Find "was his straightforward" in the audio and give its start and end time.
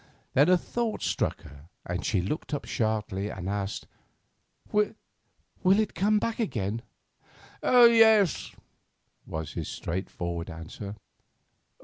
9.27-10.49